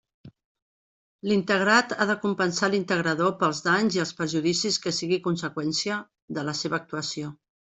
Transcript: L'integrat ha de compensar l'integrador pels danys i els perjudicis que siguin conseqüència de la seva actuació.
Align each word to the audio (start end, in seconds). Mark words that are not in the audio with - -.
L'integrat 1.31 1.93
ha 1.97 2.07
de 2.11 2.15
compensar 2.23 2.69
l'integrador 2.75 3.35
pels 3.43 3.61
danys 3.67 3.99
i 3.99 4.03
els 4.05 4.15
perjudicis 4.23 4.81
que 4.87 4.95
siguin 5.03 5.23
conseqüència 5.29 6.01
de 6.39 6.49
la 6.51 6.57
seva 6.63 6.81
actuació. 6.85 7.33